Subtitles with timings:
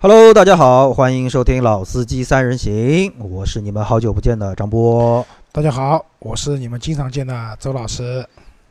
[0.00, 5.26] Hello，大家好，欢迎收听《老司机三人行》，我是你们好久不见的张波。
[5.50, 8.24] 大家好，我是你们经常见的周老师。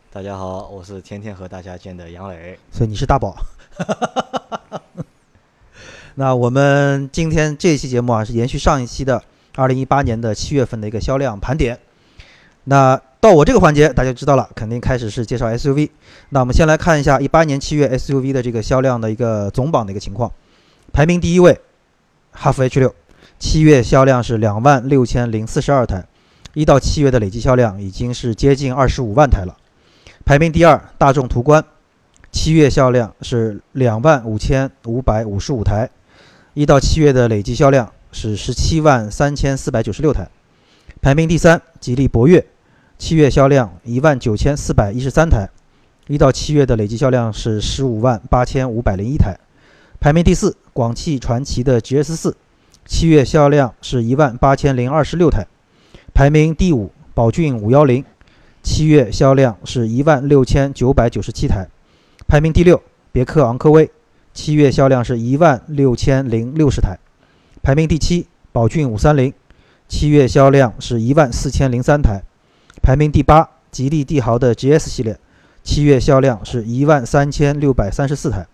[0.10, 2.58] 大家好，我是天天和大家见的杨磊。
[2.72, 3.36] 所以你是大宝。
[6.16, 9.22] 那我们今天这一期节目啊，是延续上一期的
[9.56, 11.78] 二零一八年的七月份的一个销量盘点。
[12.64, 15.90] 那到我这个环节，大家知道了，肯定开始是介绍 SUV。
[16.30, 20.32] 那我们先来看一下一八年七月 SUV 的这个销量的一个总榜的一个情况。
[20.98, 21.62] 排名第一位，
[22.32, 22.96] 哈弗 H 六，
[23.38, 26.08] 七月销量是两万六千零四十二台，
[26.56, 29.56] 一到七月的累计销量已经是接近二十五万台了。
[30.26, 31.64] 排名第二，大众途观，
[32.32, 35.88] 七月销量是两万五千五百五十五台，
[36.56, 40.28] 一到七月的累计销量是十七万三千四百九十六台。
[41.00, 42.44] 排名第三，吉利博越，
[42.98, 45.48] 七月销量一万九千四百一十三台，
[46.08, 49.38] 一到七月的累计销量是十五万八千五百零一台。
[50.00, 52.38] 排名第四，广汽传祺的 GS 四，
[52.86, 55.48] 七月销量是一万八千零二十六台。
[56.14, 58.06] 排名第五，宝骏五幺零，
[58.62, 61.68] 七月销量是一万六千九百九十七台。
[62.28, 63.90] 排名第六，别克昂科威，
[64.36, 66.98] 七月销量是一万六千零六十台。
[67.64, 69.34] 排名第七，宝骏五三零，
[69.88, 72.22] 七月销量是一万四千零三台。
[72.84, 75.20] 排名第八，吉利帝豪的 GS 系列，
[75.64, 78.46] 七月销量是一万三千六百三十四台。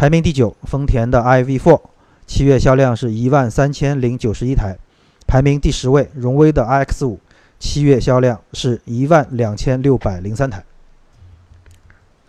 [0.00, 1.78] 排名第九，丰田的 iV4，
[2.26, 4.78] 七月销量是一万三千零九十一台。
[5.26, 7.18] 排名第十位，荣威的 iX5，
[7.58, 10.64] 七月销量是一万两千六百零三台。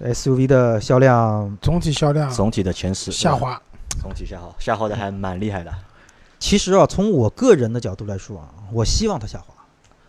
[0.04, 3.62] SUV 的销量总体销量总体的前十下，滑，
[4.02, 5.74] 总体下滑，下滑的还蛮厉害的。
[6.40, 9.54] 其实啊，从我个人的角度来说啊，我希望它下滑。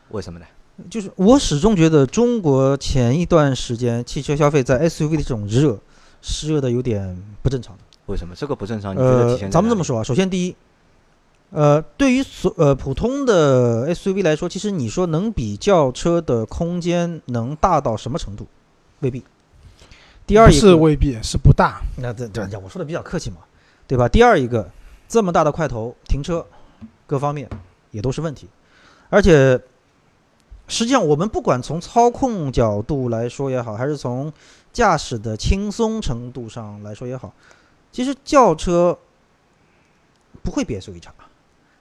[0.09, 0.47] 为什么呢？
[0.91, 5.79] 就是我始终觉得中国前一段时间汽车消费在 SUV 的这种热，
[6.23, 7.77] 是热的有点不正常。
[8.07, 8.95] 为什么这个不正常？
[8.95, 10.57] 你觉得咱们这么说啊，首先第一，
[11.51, 18.47] 呃，对于所呃普通的 SUV 来说，其实你说能比轿车的空间能大到什么程度，
[19.01, 19.23] 未必。
[20.27, 23.39] 第二不是一个，未必是不大，那这这我说的比较客气嘛，
[23.87, 24.09] 对吧？
[24.09, 24.71] 第二一个，
[25.09, 26.47] 这么大的块头，停车
[27.07, 27.49] 各方面
[27.91, 28.49] 也都是问题，
[29.11, 29.61] 而且
[30.69, 34.33] 实际上我们不管从操控角度来说也好，还是从
[34.73, 37.33] 驾驶的轻松程度上来说也好，
[37.91, 38.99] 其实轿车
[40.43, 41.13] 不会比 SUV 差。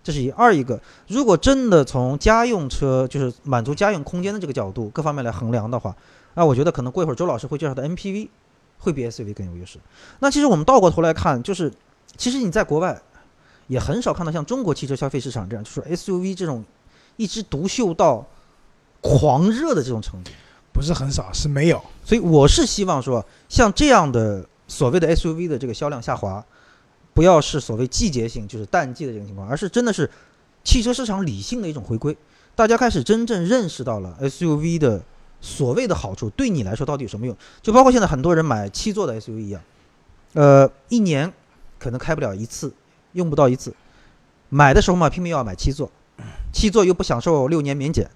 [0.03, 5.95] 这是一二一个，如果真的从家用车就是满足家用空间的这个角度各方面来衡量的话，
[6.33, 8.27] 那我觉得可能过一会儿周老师会介绍的 MPV
[8.79, 9.77] 会比 SUV 更有优势。
[10.17, 11.71] 那其实我们倒过头来看，就是
[12.17, 12.99] 其实你在国外
[13.67, 16.65] 也很少看到像中国汽车消费市场这样，就是 SUV 这种
[17.15, 18.25] 一枝独秀到
[19.01, 20.31] 狂热的这种程度。
[20.81, 21.79] 不是很少，是没有。
[22.03, 26.43] 所以我是希望说，像这样的所谓的 SUV 的这个销量下滑，
[27.13, 30.09] 不要是所谓季节性，就是淡季的这种情况，而是真的是
[30.63, 32.17] 汽车市场理性的一种回归。
[32.55, 34.99] 大家开始真正认识到了 SUV 的
[35.39, 37.37] 所谓的好处，对你来说到底有什么用？
[37.61, 39.61] 就包括现在很多人买七座的 SUV 一样，
[40.33, 41.31] 呃，一年
[41.77, 42.73] 可能开不了一次，
[43.13, 43.71] 用不到一次，
[44.49, 45.91] 买的时候嘛拼命要买七座，
[46.51, 48.09] 七座又不享受六年免检，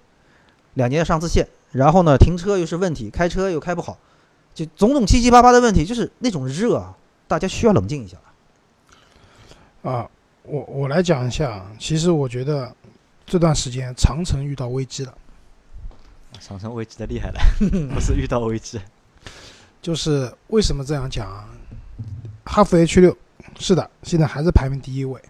[0.74, 3.98] 两年上次线，然后呢停车又是问题，开车又开不好，
[4.54, 6.96] 就种种七七八八的问题，就是那种热啊，
[7.28, 8.16] 大家需要冷静一下。
[9.82, 10.08] 啊，
[10.42, 12.74] 我我来讲一下啊，其实我觉得
[13.24, 15.14] 这段时间长城遇到危机了，
[16.40, 17.40] 长城危机的厉害了，
[17.94, 18.80] 不是遇到危机。
[19.80, 21.48] 就是为什么这样讲啊？
[22.44, 23.16] 哈弗 H 六
[23.58, 25.20] 是的，现在还是排名第一位，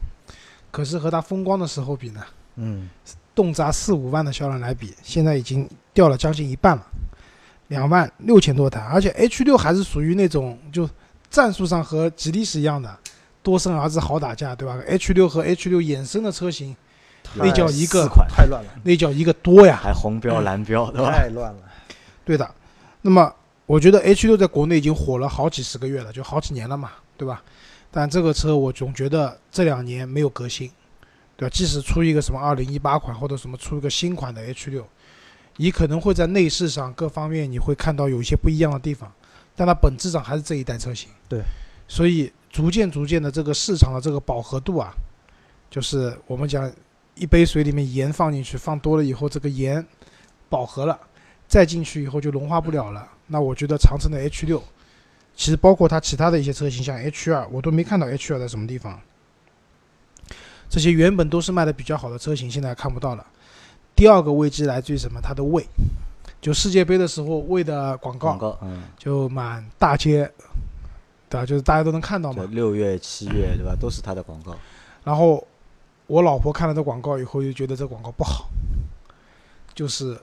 [0.71, 2.25] 可是和它风光的时候比呢，
[2.55, 2.89] 嗯，
[3.37, 6.85] 动辄四五万的销量来比，现在已经掉了将近一半了，
[7.69, 10.89] 两万六千多台，而且 H 六还是属于那种就
[11.31, 12.99] 战术上和吉利是一样的，
[13.43, 16.75] 多生儿子好打架，对吧？H 六和 H 六衍生的车型，
[17.35, 21.13] 那叫一个，太乱了，那叫一个多呀，还红标蓝标，对吧？
[21.13, 21.59] 太乱了。
[22.25, 22.51] 对的。
[23.03, 23.33] 那么
[23.67, 27.43] 我觉得 H 六在国内已经火了好几十个月了，就好几年了嘛，对吧？
[27.91, 30.71] 但这个车我总觉得这两年没有革新，
[31.37, 31.53] 对吧？
[31.55, 34.87] 即使出一个什么二零一八款或者什么出一个新款的 H 六，
[35.57, 39.13] 你可能会在内饰上各方面你会看到有一些不一样的地方，
[39.55, 41.11] 但它本质上还是这一代车型。
[41.29, 41.43] 对，
[41.87, 44.93] 所以逐渐逐渐的这个市场的这个饱和度啊，
[45.71, 46.73] 就是我们讲
[47.15, 49.85] 一杯水里面盐放进去，放多了以后，这个盐
[50.49, 50.99] 饱和了，
[51.47, 53.07] 再进去以后就融化不了了。
[53.27, 54.63] 那我觉得长城的 H 六，
[55.35, 59.01] 其实包括它其他的一些车型，像 H 二，我都没看到 H 二在什么地方。
[60.69, 63.27] 这些原本都是卖的比较好的车型，现在看不到了。
[63.95, 65.21] 第二个危机来自于什么？
[65.23, 65.67] 它的魏，
[66.41, 70.31] 就世界杯的时候魏的广告广告，嗯，就满大街
[71.29, 71.47] 对吧？
[71.47, 72.47] 就是大家都能看到嘛。
[72.51, 73.75] 六月、七月，对吧？
[73.81, 74.55] 都是它的广告。
[75.03, 75.47] 然后
[76.07, 78.49] 我老婆看了这广告以后，就觉得这广告不好，
[79.75, 80.19] 就是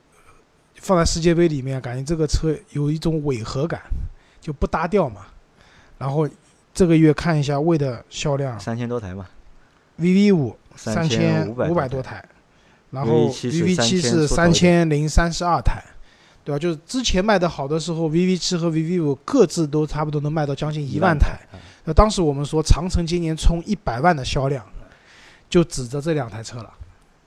[0.76, 3.82] 放在世界杯里面，感觉这个车有一种违和感，
[4.40, 5.26] 就不搭调嘛。
[5.98, 6.30] 然后
[6.74, 9.26] 这个月看一下魏的销量三千多台嘛，
[10.00, 12.24] ，VV 五三千五百多台，
[12.92, 15.84] 然后 VV7 是 VV 七是三千零三十二台，
[16.44, 16.60] 对吧？
[16.60, 21.40] 就是之前卖的好的时候，VV 七和 VV 五各自都差不多能卖到将近一万台。
[21.52, 24.66] 啊那当时我们说长城今年冲一百万的销量，
[25.50, 26.74] 就指着这两台车了，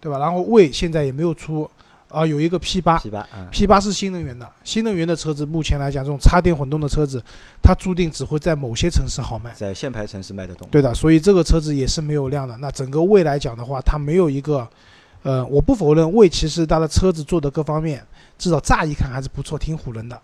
[0.01, 0.19] 对吧？
[0.19, 1.71] 然后魏现在也没有出，
[2.09, 7.23] 啊、有一个 P 八，P 八啊，，P 八是新能源的，新能源的车子目前来讲，这种插电混动的车子，
[7.63, 9.53] 它注定只会在某些城市好卖。
[9.55, 10.69] 在限牌城市卖得动。
[10.71, 12.57] 对的，所以这个车子也是没有量的。
[12.59, 14.67] 那整个蔚来讲的话，它没有一个，
[15.23, 18.05] 呃，我不否认魏其实它的车子做的各方面，
[18.39, 20.21] 至少乍一看还是不错，挺唬人的。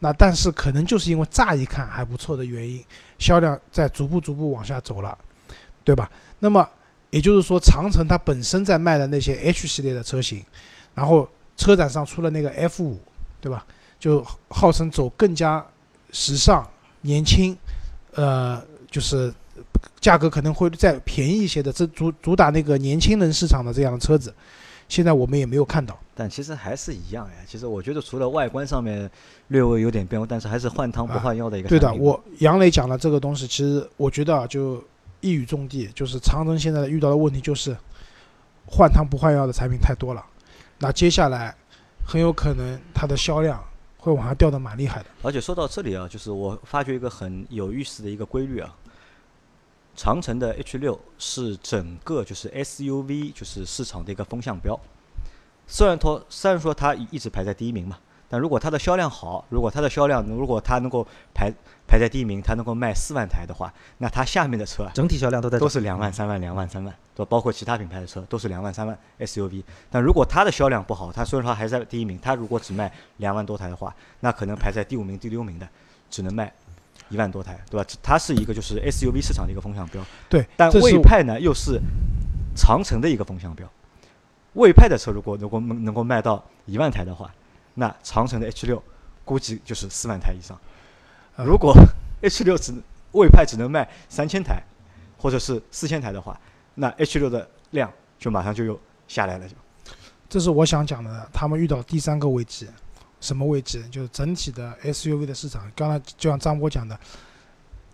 [0.00, 2.82] 那但是可能就是因为乍一看还不错的原因，
[3.18, 5.16] 销量在逐步逐步往下走了，
[5.84, 6.10] 对吧？
[6.38, 6.68] 那么
[7.10, 10.42] 也就是说，长城它本身在卖的那些 H 系列的车型，
[10.94, 12.98] 然后车展上出了那个 F 五，
[13.40, 13.64] 对吧？
[13.98, 15.64] 就号称走更加
[16.10, 16.66] 时尚、
[17.02, 17.56] 年轻，
[18.14, 19.32] 呃，就是
[20.00, 24.34] 价格可能会再便宜一些的，这主主打那个年轻人市场的这样的车子，
[24.88, 25.98] 现在我们也没有看到。
[26.14, 27.34] 但其实还是一样呀。
[27.46, 29.10] 其实我觉得除了外观上面
[29.48, 34.82] 略微有点变化，但是还是换汤不换药的一个对的，我杨磊讲的这个东西，其实我觉得啊，就
[35.20, 37.76] 一语中的，就是长城现在遇到的问题就是
[38.66, 40.24] 换汤不换药的产品太多了，
[40.80, 41.54] 那接下来
[42.04, 43.62] 很有可能它的销量
[43.98, 45.06] 会往下掉的蛮厉害的。
[45.22, 48.74] 而且说到这里啊，就是我发觉一个很有意思的一个规律啊。
[49.94, 54.78] 长城的 H 六是整个就是 SUV 就是市场的一个风向标。
[55.66, 57.98] 虽然说虽然说它一直排在第一名嘛，
[58.32, 61.04] 但如果它的销量好，如果它的销量如果它能够
[61.34, 61.52] 排
[61.88, 67.28] 排在第一名，它能够卖四万台的话，那它下面的车啊整体销量都在都是两万、三万、两万、三万，对吧？
[67.28, 69.64] 包括其他品牌的车都是两万、三万 SUV。
[69.90, 75.68] 但如果它的销量不好，它虽然说还在第一名，它如果只卖两万多台的话，那可能排在第五名、第六名的
[76.08, 76.52] 只能卖
[77.08, 77.84] 一万多台，对吧？
[78.00, 80.00] 它是一个就是 SUV 市场的一个风向标。
[80.28, 81.80] 对，但魏派呢又是
[82.54, 83.68] 长城的一个风向标。
[84.52, 87.32] 魏派的车如果如果能能够卖到一万台的话，
[87.74, 88.82] 那长城的 H 六
[89.24, 90.58] 估计就是四万台以上。
[91.36, 91.74] 呃如果
[92.22, 92.74] H 六只
[93.12, 94.62] 魏派只能卖三千台，
[95.16, 96.38] 或者是四千台的话，
[96.74, 98.78] 那 H 六的量就马上就又
[99.08, 99.48] 下来了。
[99.48, 99.54] 就
[100.28, 102.68] 这是我想讲的，他们遇到第三个危机，
[103.20, 103.82] 什么危机？
[103.88, 105.70] 就是整体的 SUV 的市场。
[105.74, 106.96] 刚才就像张波讲的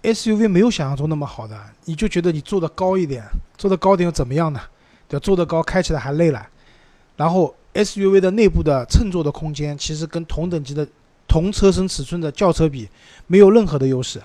[0.03, 3.25] ，SUV 没有想象中那么好的，你就觉得你做的高一点，
[3.57, 4.61] 做的高点又怎么样呢？
[5.09, 6.47] 对吧，做的高开起来还累了。
[7.17, 10.87] 然后 SUV 的内部的乘坐的空间，其实跟同等级的
[11.27, 12.89] 同车身尺寸的轿车比，
[13.27, 14.23] 没有任何的优势，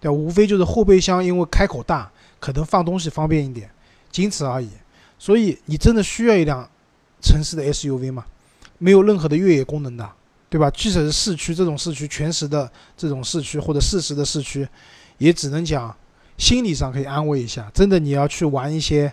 [0.00, 3.70] 对，无非就是后备箱因为开口大，可能放东西方便一点，
[4.10, 4.68] 仅此而已。
[5.18, 6.68] 所以你真的需要一辆
[7.20, 8.24] 城市的 SUV 吗？
[8.78, 10.10] 没有任何的越野功能的，
[10.48, 10.70] 对吧？
[10.70, 14.66] 即使是市区这种市区全时的这种市区或者适时的市区，
[15.18, 15.94] 也只能讲
[16.38, 17.70] 心理上可以安慰一下。
[17.74, 19.12] 真的你要去玩一些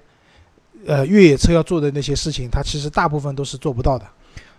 [0.87, 4.07] 呃越野车要做的那些事情，它其实大部分都是做不到的。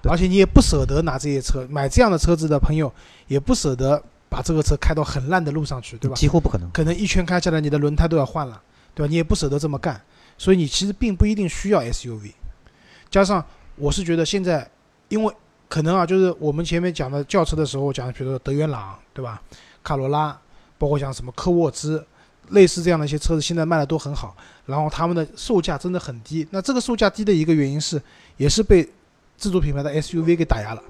[0.09, 2.93] 而且你也不舍得拿这些车买这样的车子的朋友，
[3.27, 6.15] 也不舍得把这个车开到很烂的路上去，对吧？
[6.15, 6.71] 几乎不可能。
[6.71, 8.63] 可能一圈开下来，你的轮胎都要换了，
[8.95, 9.11] 对吧？
[9.11, 10.01] 你也不舍得这么干，
[10.39, 12.31] 所以你其实并不一定需要 SUV。
[13.11, 13.45] 加上
[13.75, 14.71] 我是觉得现在，
[15.09, 15.35] 因为
[15.69, 19.43] 可能啊，就是我们前面讲的轿车的时候讲的，比如说德元朗，对吧？
[19.83, 20.39] 卡罗拉，
[20.79, 22.07] 包括像什么科沃兹，
[22.51, 24.37] 类似这样的一些车子，现在卖的都很好，
[24.67, 26.47] 然后他们的售价真的很低。
[26.51, 28.01] 那这个售价低的一个原因是，
[28.37, 28.89] 也是被
[29.37, 30.83] 自主品牌的 SUV 给打压了。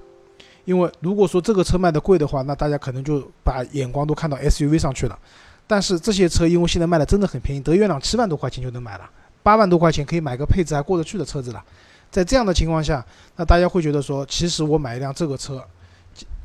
[0.64, 5.18] 因为如果说这个车卖的贵的话，那大家可能就把眼光都看到 SUV 上去了。
[5.66, 9.08] 但是这些车因为现在卖的真的很便宜，德元朗七万多块钱就能买了，
[9.42, 11.64] 八万多块钱可以买个配置还过得去的车子了。
[12.10, 13.04] 在这样的情况下，
[13.36, 15.62] 那大家会觉得说，其实我买一辆这个车，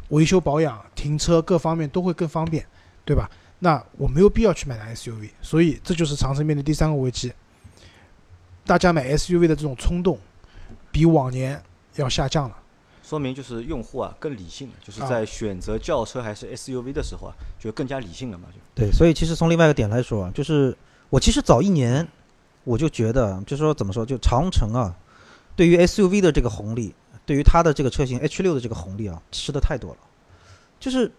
[0.09, 2.65] 维修保养、停车各方面都会更方便，
[3.05, 3.29] 对吧？
[3.63, 7.31] 那我没有必要去买辆 SUV，所以这就是长城面临第三个危机。
[8.65, 10.19] 大家买 SUV 的这种冲动，
[10.91, 11.63] 比往年
[11.95, 12.57] 要下降了。
[13.01, 18.49] 说明就是用户啊更理性了，就是啊在选择轿车还是 SUV 的时候啊，就更加理性了嘛。
[18.53, 20.77] 就对，所以其实从另外一个点来说啊，就是
[21.09, 22.05] 我其实早一年
[22.65, 24.93] 我就觉得，就说怎么说，就长城啊，
[25.55, 26.93] 对于 SUV 的这个红利，
[27.25, 29.97] 对于它的这个车型 H 六的这个红利啊，吃的太多了。
[30.81, 31.09] 就是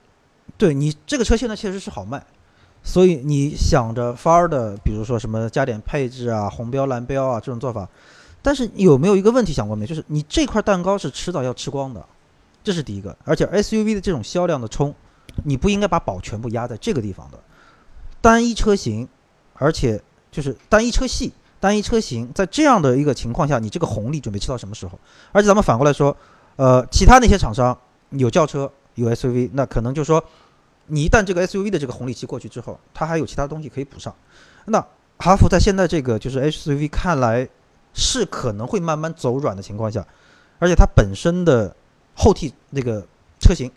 [0.57, 2.25] 对你这个车现在确实是好卖，
[2.83, 7.89] 所以你想着法儿的，比如说什么加点配置啊、红标蓝标啊这种做法，
[8.43, 9.87] 但是有没有一个问题想过没？
[9.87, 12.05] 就是你这块蛋糕是迟早要吃光的，
[12.63, 13.17] 这是第一个。
[13.25, 14.95] 而且 SUV 的这种销量的冲，
[15.45, 17.39] 你不应该把宝全部压在这个地方的。
[18.21, 19.09] 单一车型，
[19.55, 24.99] 而且就是单一车系、单一车型，在这样的一个情况下，你这个红利准备吃到什么时候？
[25.33, 26.17] 而且咱们反过来说，
[26.57, 27.77] 呃，其他那些厂商
[28.11, 30.23] 有轿车有 SUV，那可能就说，
[30.87, 34.15] 你一旦这个 SUV 的这个红利期过去之后，它还有其他东西可以补上。
[34.67, 34.85] 那
[35.19, 37.49] 哈弗在现在这个就是 SUV 看来
[37.93, 40.07] 是可能会慢慢走软的情况下，
[40.59, 41.75] 而且它本身的
[42.15, 43.07] 后替那个
[43.41, 43.71] 车型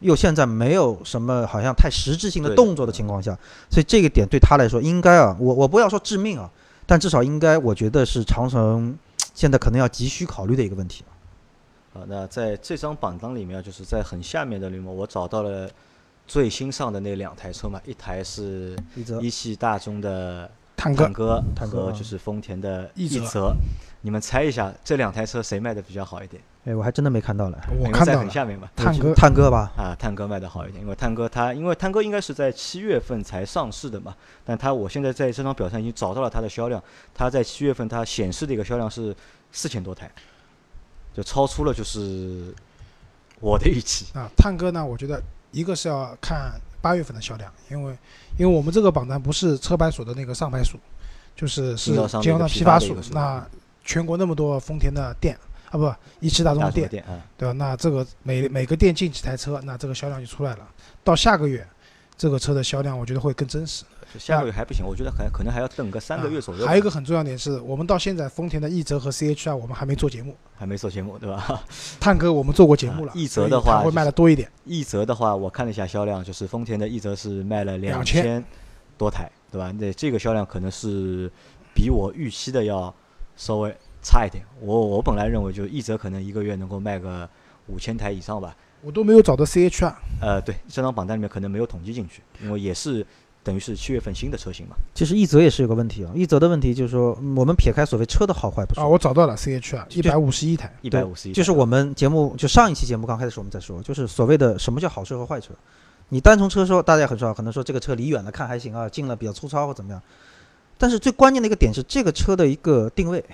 [0.00, 3.38] 又现在没有什么好像太实质性的动作的情况下，
[3.70, 6.50] 所以这个点对他来说应该啊，我我不要说致命啊，
[6.84, 8.98] 但至少应该我觉得是长城
[9.32, 11.04] 现在可能要急需考虑的一个问题。
[11.94, 15.70] 啊，那在这张榜单里面，就是在很下面的里面，我找到了
[16.26, 18.76] 最新上的那两台车嘛，一台是
[19.20, 21.42] 一汽大众的探戈。
[21.56, 23.26] 和就是丰田的奕泽。
[23.26, 23.56] 泽，
[24.02, 26.42] 你们猜一下这两台车谁卖的比较好一点？
[26.64, 27.58] 哎，我还真的没看到嘞。
[27.72, 28.20] 因为在我看到了。
[28.20, 28.70] 很下面吧。
[28.74, 29.14] 探戈。
[29.14, 34.14] 探戈吧，啊，探戈卖的好一点，因为探戈它，因为探戈应该是在七月份才上市的嘛，
[34.44, 39.14] 但它我现在在这张表上已经找到了它的销量，它在七月份它显示的一个销量是
[39.52, 40.10] 四千多台，
[41.12, 42.54] 就超出了就是
[43.40, 44.06] 我的预期。
[44.18, 45.22] 啊，探戈呢，我觉得
[45.54, 47.96] 一个是要看八月份的销量，因为
[48.36, 50.78] 因为我们这个榜单不是车牌所的那个上牌数，
[51.36, 52.96] 就是是经销商批批发数。
[53.12, 53.46] 那
[53.84, 55.38] 全国那么多丰田的店
[55.70, 56.88] 啊，不，一汽大众的店，
[57.38, 57.52] 对吧？
[57.52, 60.68] 那这个每每个店进几台车，那这个销量就出来了。
[61.02, 61.66] 到下个月，
[62.16, 63.84] 这个车的销量我觉得会更真实。
[64.12, 66.64] 就下个月还不行，我觉得还可能还要等个三个月左右。
[66.64, 71.64] 啊还有一个很重要点是，我们到现在丰田的奕泽和 CHR 我们还没做节目，还没做节目对吧？
[71.98, 73.10] 探哥我们做过节目了。
[73.10, 74.48] 啊奕泽的话会卖的多一点。
[74.68, 78.44] 奕泽的话，我看了一下销量，就是丰田的奕泽是卖了两2000千
[78.96, 79.72] 多台，对吧？
[79.76, 81.28] 那这个销量可能是
[81.74, 82.94] 比我预期的要
[83.36, 84.44] 稍微差一点。
[84.60, 87.28] 我我本来认为就奕泽可能一个月能够卖个
[87.66, 88.56] 五千台以上吧。
[88.84, 93.04] 我都没有找到 CHR，呃，对，这张榜单里面可能没有统计进去，因为也是
[93.42, 94.76] 等于是七月份新的车型嘛。
[94.94, 100.70] 其实一泽也是有个问题啊，一泽的问题就是说，嗯我们撇开所谓车的好坏不说啊，我找到了 CHR 一百五十一台。
[100.82, 105.54] 一百五十一，就是我们节目就上一期节目刚开始我们在说，就是所谓的什么叫好车和坏车。
[106.10, 110.02] 你单从车说，大家也很知道，可能说这个车离远了看还行啊，近了比较粗糙或怎么样。
[110.76, 113.24] 但是最关键的一个点是这个车的一个定位，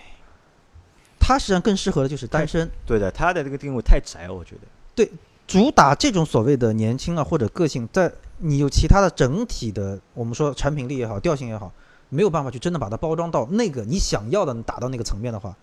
[1.19, 5.09] 它实际上更适合的就是单身，对的，它的这个定位太窄，我觉得。
[5.51, 11.73] 主打这种所谓的年轻啊或者个性，在你有其他的整体的我们说产品力也好，调性也好，
[12.09, 15.57] 没有办法去真的把它包装到那个你想要的达到那个层面的话，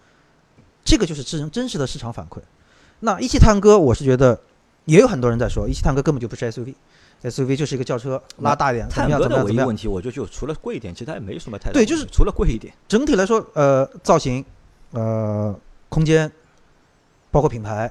[0.84, 2.40] 这个就是真真实的市场反馈。
[3.00, 4.38] 那一汽探戈，我是觉得
[4.84, 9.74] 也有很多人在说，一汽探戈根本就不是 SUV，SUV 就是一个轿车，拉大一点，怎么样探戈怎么样问。
[9.74, 12.74] 题，我觉得就除了贵一点，其他也没什么太大对就是除了贵一点。
[12.90, 14.44] 整体来说，呃，造型，
[14.92, 16.30] 呃，空间，
[17.32, 17.90] 包括品牌，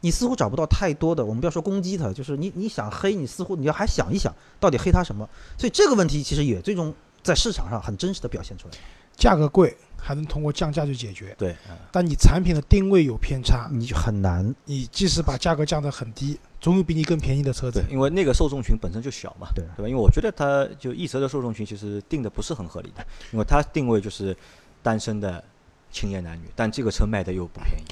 [0.00, 1.24] 你似乎找不到太多的。
[1.24, 5.28] 我们不要说攻击他，就是你你想黑，你似乎你要还想一想，到底黑他什么？
[5.58, 8.74] 所以这个问题其实也最终在市场上很真实的表现出来。
[9.16, 17.92] 价格贵还能通过降价去解决，对，嗯但你产品的定位有偏差，你就很难，你即使把价格降得很低，总有比你更便宜的车子对，。
[17.92, 19.88] 因为那个受众群本身就小嘛，对对吧？
[19.88, 24.34] 因为我觉得它就一折的受众群其实定的不是很合理的，因为它定位就是
[24.82, 25.44] 单身的
[25.90, 27.84] 青年男女，但这个车卖的又不便宜。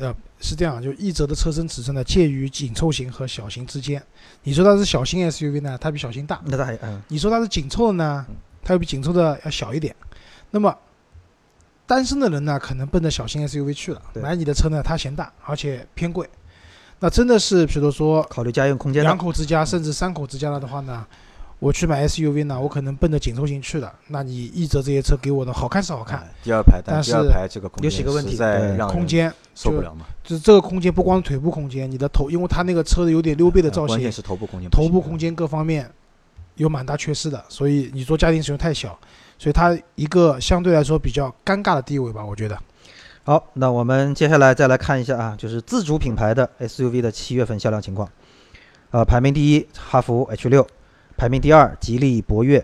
[0.00, 4.02] 呃，是这样，就奕泽的车身尺寸呢介于紧凑型和小型之间。
[4.42, 6.36] 你说它是小型 SUV 呢，它比小型大；
[7.08, 8.26] 你说它是紧凑的呢，
[8.62, 9.94] 它又比紧凑的要小一点。
[10.50, 10.76] 那么
[11.86, 16.28] 单身的人呢，可能奔着小型 SUV 去了，买你的车呢，它嫌大，而且偏贵。
[17.00, 21.06] 那真的是，比如说考虑家用空间两，口之家甚至三口之家了的话呢，
[21.58, 23.92] 我去买 SUV 呢，我可能奔着紧凑型去的。
[24.08, 30.06] 那你奕泽这些车给我的好看是好看，哎第二排，但但第二是排这个空间有几个问题在对空间受不了嘛。
[30.22, 35.90] 就是这个空间不光腿部空间，你的头，因为它那个车有点溜背的造型呃关键，是头部空间头，部空间各方面
[36.54, 38.96] 有蛮大缺失的，所以你做家庭使用太小，
[39.38, 42.56] 所以它一个相对来说比较尴尬的地位吧，我觉得。
[43.24, 48.08] 好，那我们接下来再来看一下啊，就是自主品牌的 SUV 的七月份销量情况。
[48.90, 50.62] 呃，排名第一，哈弗 H 六；
[51.18, 52.60] 排名第二，吉利博越；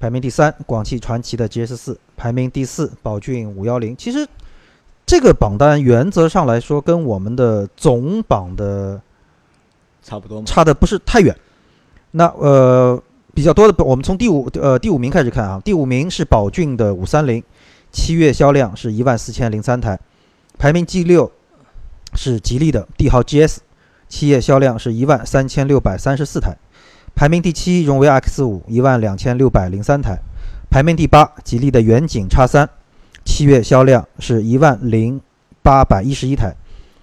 [0.00, 3.96] 排名第三，广汽传祺的 GS 四；排名第四，宝骏五幺零。
[3.96, 4.26] 其实
[5.06, 9.00] 这个榜单原则上来说，跟我们的总榜的
[10.02, 10.44] 差不多嘛。
[10.44, 11.34] 差的不是太远。
[12.10, 13.00] 那呃，
[13.32, 17.40] 比较多的，我们从第五呃第五名开始看啊，第五名是宝骏的五三零，
[17.92, 19.96] 七月销量是一万四千零三台，
[20.58, 21.30] 排名第六
[22.14, 23.58] 是吉利的帝豪 GS，
[24.08, 26.56] 七月销量是一万三千六百三十四台，
[27.14, 30.18] 排名第七荣威 X 五一万两千六百零三台，
[30.70, 32.68] 排名第八吉利的远景叉三，
[33.24, 35.20] 七月销量是一万零
[35.62, 36.54] 八百一十一台，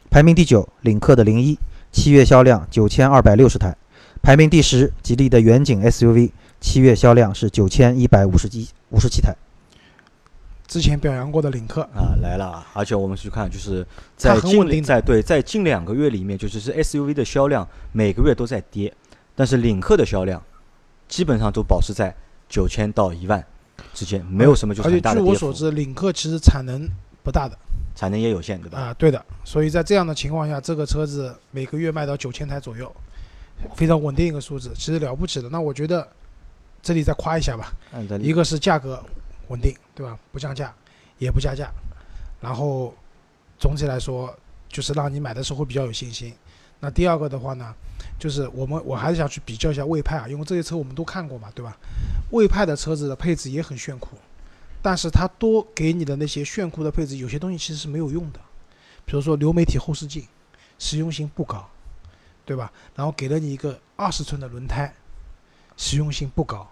[0.10, 1.58] 排名第九领克的零一，
[1.92, 3.76] 七月销量九千二百六十台。
[4.22, 9.36] 排名第十，吉利的远景 SUV，七月销量是九千一百五十一五十七台。
[10.66, 13.86] 之前表扬过的领克，啊来了啊，而且我们去看，就是
[14.18, 18.92] 在近很稳定在对在近两个月里面，就是是 SUV 的销量每个月都在跌，
[19.36, 20.42] 但是领克的销量
[21.08, 22.16] 基本上都保持在
[22.48, 23.46] 九千到一万
[23.94, 26.88] 之间，没有什么就是而且很大的跌幅，据我所知，领克其实产能
[27.24, 27.58] 不大的
[27.96, 28.80] 产能也有限，对吧？
[28.80, 29.24] 啊，对的。
[29.44, 32.94] 所以在这样的情况下，这个车子每个月卖到九千台左右，
[33.76, 35.50] 非常稳定一个数字，其实了不起的。
[35.50, 36.08] 那我觉得
[36.82, 37.74] 这里再夸一下吧，
[38.22, 39.04] 一个是价格
[39.48, 40.18] 稳定，对吧？
[40.32, 40.74] 不降价，
[41.18, 41.72] 也不加价，
[42.42, 42.94] 然后
[43.58, 44.36] 总体来说
[44.68, 46.34] 就是让你买的时候会比较有信心。
[46.80, 47.74] 那第二个的话呢，
[48.18, 51.78] 就是我们我还是想去比较一下魏派啊，因为这些车我们都看过嘛，对吧？
[52.32, 54.18] 魏派的车子的配置也很炫酷，
[54.82, 58.40] 但是它多给你的那些炫酷的配置，有些东西其实是没有用的，
[59.06, 60.26] 比如说流媒体后视镜，
[60.80, 61.70] 实用性不高，
[62.46, 62.72] 对吧？
[62.96, 64.94] 然后给了你一个二十寸的轮胎，
[65.78, 66.68] 实用性不高。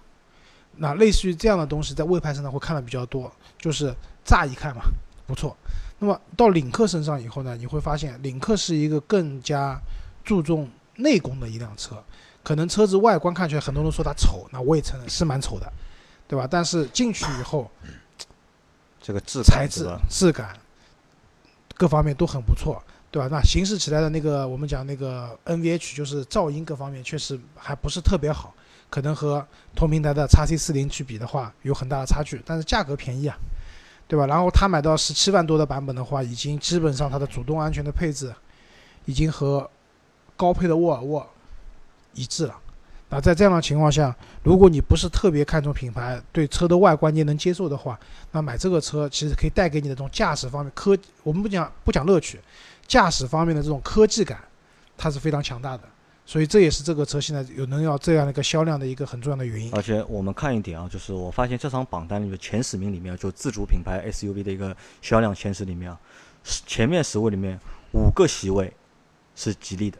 [0.77, 3.93] 那类似于这样的东西，在魏派身上会看的比较多，就是
[4.25, 4.81] 乍一看嘛，
[5.27, 5.55] 不错。
[6.00, 9.79] 那么到领克身上以后呢，你会发现领克是一个更加
[10.23, 12.01] 注重内功的一辆车。
[12.43, 15.71] 可能车子外观看起来很多人说它丑，那我也承认是蛮丑的，
[16.27, 16.45] 对吧？
[16.50, 17.71] 但是进去以后，
[19.01, 20.53] 这个质材质、质感
[21.75, 23.29] 各方面都很不错，对吧？
[23.31, 28.53] 那行驶起来的那个我们讲那个 NVH 就是噪音各方面确实还不是特别好，
[28.89, 33.38] 可能和同平台的 x C 四零去比的话有很大的差距，但是价格便宜啊，
[34.05, 34.27] 对吧？
[34.27, 38.35] 然后他买到十七万多的版本的话，已经基本上它的主动安全的配置
[39.05, 39.69] 已经和
[40.36, 41.28] 高配的沃尔沃
[42.13, 42.60] 一致了。
[43.10, 48.00] 那在这样的情况下，如果你不是特别看重品牌，对车的外观你也能接受的话，
[48.32, 52.40] 那买这个车其实可以带给你的这种驾驶方面科，我们不讲不讲乐趣，
[52.88, 54.40] 驾驶方面的这种科技感，
[54.98, 55.84] 它是非常强大的。
[56.25, 59.70] 所以这也是这个车现在有能要这样的一个销量的一个很重要的原因。
[59.75, 66.00] 而且我们看一点啊，就是我发现这场榜单里面前十名里面，就自主品牌 SUV 的一个销量前十里面啊，
[66.65, 67.60] 前面十位里面
[67.91, 68.74] 五个席位
[69.36, 69.98] 是吉利的，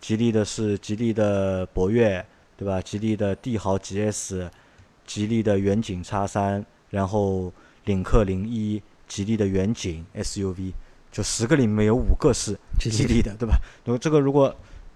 [0.00, 2.24] 吉利的是吉利的博越，
[2.56, 2.80] 对吧？
[2.80, 4.48] 吉利的帝豪 GS，
[5.06, 7.52] 吉利的远景叉三，然后
[7.84, 10.72] 领克零一，吉利的远景 SUV，
[11.10, 13.56] 就十个里面有五个是吉利的，对吧？
[13.84, 14.54] 然后这个如果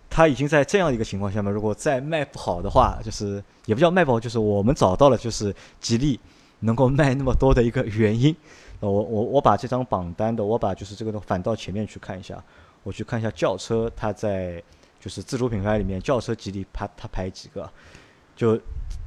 [0.09, 6.19] 它已经在这样一个情况下面，如果再卖不好的话，就是也不叫卖不好，就是我们找到了就是吉利
[6.61, 8.35] 能够卖那么多的一个原因。
[8.81, 12.43] 呃我我我把这张榜单的，我把就是这个的反到前面去看一下，
[12.83, 14.63] 我去看一下轿车，它在
[15.01, 17.69] 就是自主品牌里面轿车吉利它它排几个？
[18.37, 18.57] 就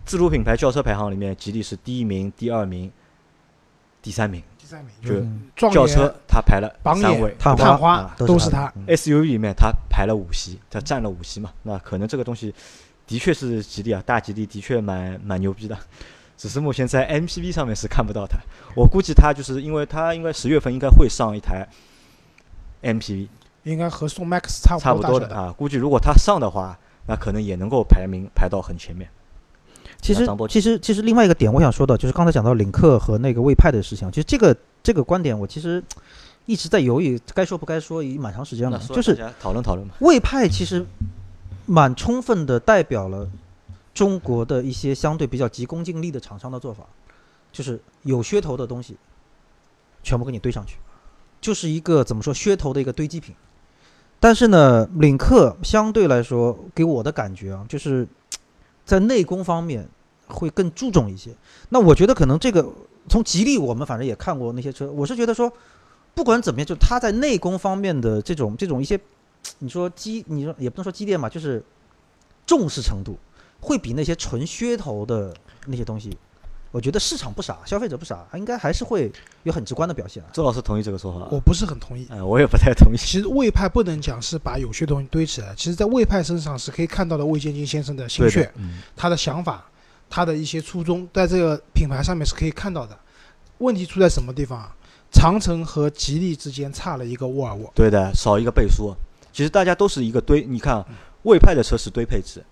[0.05, 2.91] 自主品牌轿车排行里面，吉利是第一名、第二名、
[4.01, 4.43] 第三名。
[4.57, 4.93] 第三名
[5.55, 8.71] 就轿车、它排了三位，探探花花都都是它。
[8.87, 12.53] SUV 里面它排了五席，它占了五席嘛，那可能这个东西
[13.05, 15.77] 的确是吉利啊，大吉利的确蛮蛮牛逼的，
[16.37, 18.37] 只是目前在 MPV 上面是看不到它。
[18.75, 21.67] 我估计它就是因为它应该十月份应该会上一台
[22.81, 23.27] MPV，
[23.63, 25.01] 应该和宋 MAX 差差不。
[25.01, 29.09] 多的啊，估计如果他上的话，那可能也能够排名排到很前面。
[30.01, 35.81] 其实其实其实另外一个点，我想说的就是刚才讲到领克和那个魏派的事情，其实这个这个观点我其实
[36.45, 38.77] 一直在犹豫，该说不该说，已经蛮长时间了。
[38.79, 39.93] 就是大家讨论讨论嘛。
[40.01, 40.85] 魏派其实
[41.65, 43.29] 蛮充分的代表了
[43.93, 46.83] 中国的一些相对比较急功近利的厂商的做法，
[47.53, 48.97] 就是有噱头的东西
[50.03, 50.75] 全部给你堆上去，
[51.39, 53.33] 就是一个怎么说噱头的一个堆积品。
[54.23, 58.07] 但是呢，领克相对来说给我的感觉啊，就是
[58.85, 59.85] 在内功方面
[60.27, 61.35] 会更注重一些。
[61.67, 62.65] 那我觉得可能这个
[63.09, 65.51] 从吉利我们反正也看过那些车，我是觉得说，
[66.15, 68.97] 不管怎么样，就它在内功方面的这种这种一些，
[69.59, 71.61] 你说积，你说也不能说积淀嘛，就是
[72.45, 73.17] 重视程度，
[73.59, 76.17] 会比那些纯噱头的那些东西，
[76.73, 79.11] 我觉得市场不傻，消费者不傻，应该还是会
[79.43, 80.29] 有很直观的表现啊。
[80.33, 81.27] 周老师同意这个说法？
[81.29, 82.07] 我不是很同意。
[82.09, 82.97] 嗯，我也不太同意。
[82.97, 89.63] 其实魏派不能讲是把有些东西堆起来，其实在魏派身上是可以看到的魏建军先生的心血的，，嗯，他的想法，
[90.09, 92.97] 他的一些初衷，在这个品牌上面是可以看到的。
[93.59, 94.75] 问题出在什么地方啊？
[95.11, 98.95] 长城和吉利之间差了一个沃尔沃，对的，少一个倍数。
[99.31, 100.85] 其实大家都是一个堆，你看啊，
[101.21, 102.43] 魏派的车是堆配置，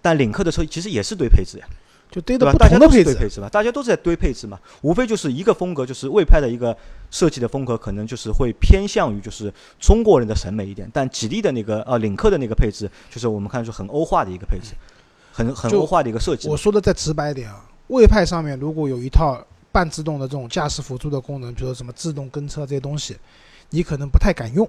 [0.00, 1.66] 但领克的车其实也是堆配置呀，
[2.10, 2.38] 就堆？
[2.38, 3.14] 的不大家都是同的配置。
[3.18, 6.76] 配置嘛，大家都是在堆配置嘛，无非就是一个风格，就是魏派的一个
[7.10, 14.74] 设计的风格，可能就是会偏向于就是中国人的审美一点，但吉利的那个呃领克的那个配置，就是我们看出很欧化的一个配置，
[15.32, 16.56] 很很欧化的一个设计我。
[16.56, 23.16] 说的再直白一点啊，魏派上面如果有一套半自动的这种驾驶辅助的功能，比如说什么自动跟车这些东西，
[23.70, 24.68] 你可能不太敢用。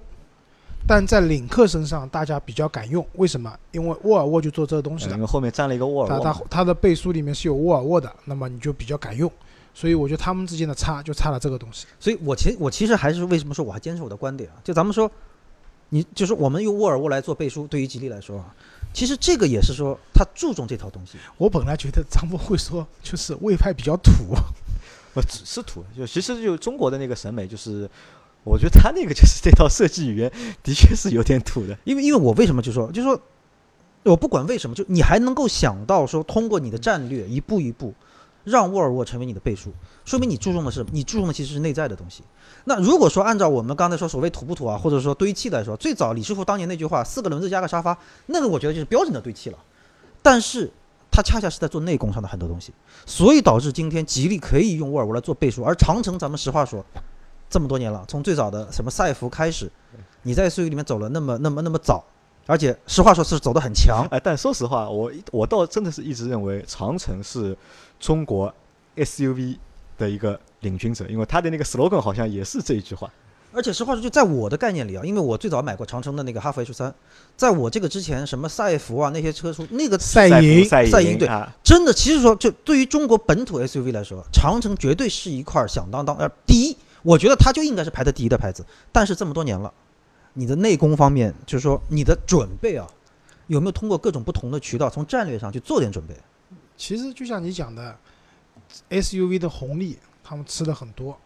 [0.86, 3.56] 但在领克身上大家比较敢用，为什么？
[3.70, 9.30] 因为沃尔沃就做这个东西的因，为后面站了一个沃尔沃它它它的背书里面是有沃尔沃的，那么你就比较敢用。
[9.72, 11.86] 所以我觉得他们之间的差就差了这个东西。
[12.00, 14.56] 所以我其实我其实还是为什么说我还坚持我的观点啊？
[14.64, 15.08] 就咱们说，
[15.90, 18.52] 你就是我们用沃尔沃来做背书，对于吉利来说啊，
[18.92, 21.18] 其实这个也是说他注重这套东西。
[21.36, 24.34] 我本来觉得张波会说就是魏派比较土，
[25.14, 27.88] 不只是土，就其实就中国的那个审美，就是
[28.44, 31.76] 我觉得他那个就是这套设计语言的确是有点土的。
[31.84, 33.20] 因为因为我为什么就说，就说
[34.02, 37.94] 我不管为什么，就你还能够想到说通过你的战略一步一步
[38.44, 39.70] 让沃尔沃成为你的背书，
[40.04, 42.22] 说明你注重的是你注重的其实是内在的东西。
[42.64, 49.58] 那如果说按照我们刚才说所谓土不土啊，或者说堆砌来说，最早李师傅当年那句话“四个轮子加个沙发”，那个我觉得就是标准的堆砌了。
[50.22, 50.70] 但是
[51.10, 52.72] 它恰恰是在做内功上的很多东西，
[53.04, 56.84] 所以导致今天吉利可以用沃尔沃来做背书，而长城咱们实话说，
[57.50, 59.68] 这么多年了，从最早的什么赛弗开始，
[60.22, 62.04] 你在 SUV 里面走了那么那么那么早，
[62.46, 64.06] 而且实话说是走得很强。
[64.10, 67.56] 哎， 但说实话，我我倒真的是一直认为长城是
[67.98, 68.54] 中国
[68.96, 69.58] SUV
[69.98, 73.10] 的一个领军者，因为他的那个 slogan 好像也是这一句话。
[73.52, 76.94] 而且实话说，就在我的概念里啊，因为我最早买过长城的那个哈弗 H 三，
[77.36, 88.64] 在我这个之前，什么赛弗啊那些车出那个赛赛银赛赛银对啊，真的，其实说就对于中国本土 SUV 来说，长城绝对是一块响当当呃第一，我觉得它就应该是排在第一的牌子。
[88.92, 89.72] 但是这么多年了，
[90.34, 92.86] 你的内功方面，就是说你的准备啊，
[93.46, 96.14] 有没有通过各种不同的渠道，从战略上去做点准备？
[96.76, 97.96] 其实就像你讲的
[98.88, 101.18] ，SUV 的红利他们吃的很多，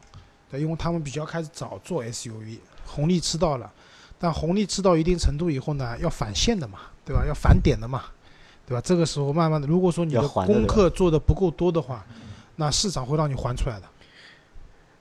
[0.50, 3.72] 对，因为他们比较开始早做 SUV，红利吃到了，
[4.18, 7.24] 但红利吃到一定程度以后呢，要返现的嘛，对吧？
[7.26, 8.04] 要返点的嘛，
[8.66, 8.80] 对吧？
[8.80, 12.04] 这个时候慢慢的，如果说你的功课做的不够多的话，
[12.56, 13.86] 那市场会让你还出来的。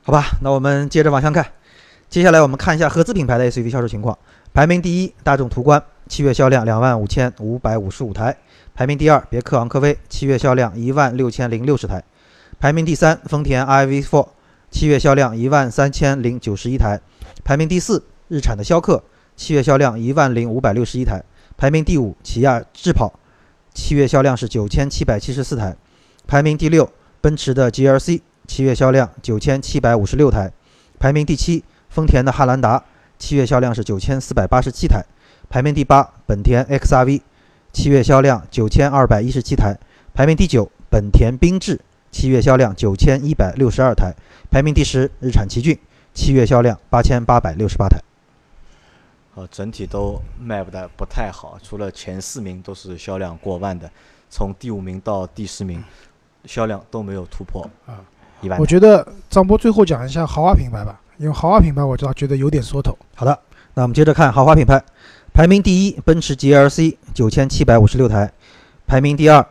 [0.06, 1.46] 好吧，那我们接着往下看，
[2.10, 4.18] 接下来我们看一下合资品牌的 SUV 销售情况。
[4.54, 8.34] 排名第一，大众途观，七月销量两万五千五百五十五台；
[8.76, 12.02] 排名第二，别克昂科威，七月销量一万六千零六十台；
[12.60, 14.28] 排名第三，丰田 iV4，
[14.70, 16.98] 七月销量一万三千零九十一台；
[17.46, 19.02] 排名第四，日产的逍客，
[19.38, 21.24] 七月销量一万零五百六十一台；
[21.56, 23.18] 排名第五，起亚智跑，
[23.74, 25.78] 七月销量是九千七百七十四台；
[26.28, 28.20] 排名第六，奔驰的 GLC。
[28.48, 30.52] 七月销量九千七百五十六台，
[31.00, 31.64] 排名第七。
[31.90, 32.84] 丰田的汉兰达，
[33.20, 35.06] 七月销量是九千四百八十七台，
[35.48, 36.12] 排名第八。
[36.26, 37.22] 本田 XRV，
[37.72, 39.78] 七月销量九千二百一十七台，
[40.14, 40.72] 排名第九。
[40.90, 41.80] 本田缤智，
[42.12, 44.14] 七月销量九千一百六十二台，
[44.50, 45.12] 排名第十。
[45.20, 45.78] 日产奇骏，
[46.16, 48.00] 七月销量八千八百六十八台。
[49.36, 53.92] 呃，整体都卖不的不太好，除了前四名都是销量过万的，
[54.32, 55.84] 从第五名到第十名，
[56.46, 58.02] 销量都没有突破啊
[58.44, 58.60] 一万。
[58.60, 62.98] 我觉得张波最后讲一下豪华品牌吧，因为豪华品牌我知道觉得有点缩头。
[63.16, 63.40] 好的，
[63.74, 64.84] 那我们接着看豪华品牌，
[65.34, 68.32] 排名第一，奔驰 GLC 九千七百五十六台，
[68.86, 69.46] 排名第二，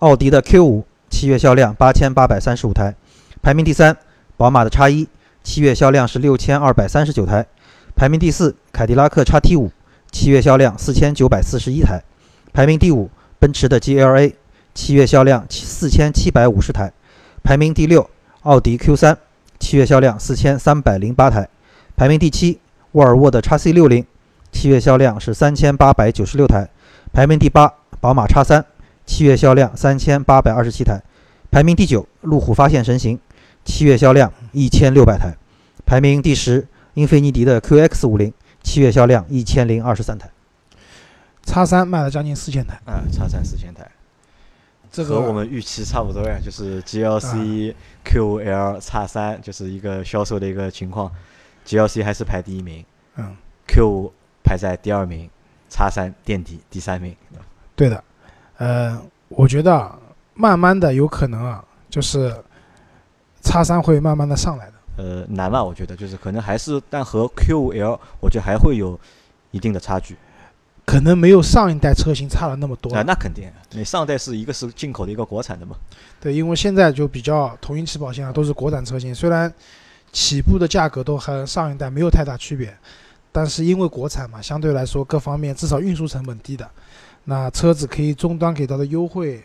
[0.00, 2.94] 奥迪的 Q 五七月销量八千八百三十五台，
[3.40, 3.96] 排名第三，
[4.36, 5.08] 宝马的 X 一
[5.42, 7.46] 七月销量是六千二百三十九台，
[7.94, 9.70] 排名第四，凯迪拉克 XT 五
[10.10, 12.02] 七月销量四千九百四十一台，
[12.52, 13.08] 排名第五，
[13.38, 14.34] 奔驰的 GLA
[14.74, 16.92] 七月销量四千七百五十台，
[17.42, 18.10] 排名第六，
[18.46, 19.18] 奥迪 Q 三
[19.58, 21.48] 七月销量四千三百零八台，
[21.96, 22.60] 排名第七。
[22.92, 24.06] 沃尔沃的 x C 六零，
[24.52, 26.70] 七月销量是三千八百九十六台，
[27.12, 27.66] 排名第八；
[28.00, 28.64] 宝马 X 三，
[29.04, 31.02] 七月销量三千八百二十七台，
[31.50, 33.18] 排名第九；路虎发现神行，
[33.64, 35.36] 七月销量一千六百台，
[35.84, 38.32] 排名第十；英菲尼迪的 QX 五零，
[38.62, 40.30] 七月销量一千零二十三台。
[41.44, 43.90] x 三卖了将近四千台，啊，叉三四千台，
[44.96, 51.12] 这个和我们预期差不多呀，就是 GLC、QL、叉三就是一个销售的一个情况
[51.66, 52.82] ，GLC 还是排第一名
[53.16, 54.10] 嗯，，Q
[54.42, 55.28] 排在第二名，
[55.68, 57.14] 叉三垫底第三名。
[57.74, 58.02] 对的，
[58.56, 59.98] 呃，我觉得啊，
[60.32, 62.34] 慢慢的有可能啊，就是
[63.42, 64.72] 叉三会慢慢的上来的。
[64.96, 65.62] 呃，难吧？
[65.62, 68.98] 我觉得就是可能还是，但和 QL 我觉得还会有
[69.50, 70.16] 一定的差距。
[70.86, 75.74] 可能没有上一代车型差了那么多啊，那肯定，你上代是一个是进口的，一个国产的嘛。
[76.20, 79.52] 对，因为现在就比较同一起跑线啊，都是国产车型，虽然
[80.12, 82.74] 起步的价格都和上一代没有太大区别，
[83.32, 86.70] 但是因为国产嘛，相对来说各方面至少运输成本低的，
[87.24, 89.42] 那车子可以终端给到的优惠，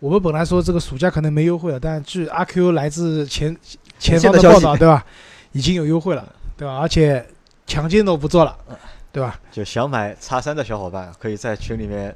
[0.00, 3.56] 我们本来说这个暑假可能没优惠了，但据阿 Q 来自前
[3.98, 5.06] 前方的报道，对吧？
[5.52, 6.78] 已经有优惠了，对吧？
[6.78, 7.24] 而且
[7.64, 8.58] 强奸都不做了，
[9.14, 9.38] 对吧？
[9.52, 12.12] 就想买叉三的小伙伴，可以在群里面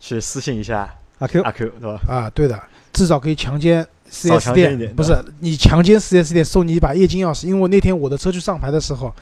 [0.00, 2.00] 去私信一下阿 Q，阿 Q，对吧？
[2.08, 2.60] 啊，对的，
[2.92, 9.14] 至少可以强奸少 4S 强奸一店，不是你强奸 4S 店送你一把液晶钥匙，因为我那天我的车去上牌的时候，